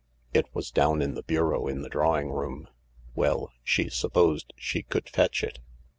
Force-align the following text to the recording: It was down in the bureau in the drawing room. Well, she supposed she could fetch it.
It 0.33 0.47
was 0.55 0.71
down 0.71 0.99
in 1.03 1.13
the 1.13 1.21
bureau 1.21 1.67
in 1.67 1.83
the 1.83 1.87
drawing 1.87 2.31
room. 2.31 2.67
Well, 3.13 3.51
she 3.63 3.87
supposed 3.89 4.51
she 4.57 4.81
could 4.81 5.07
fetch 5.07 5.43
it. 5.43 5.59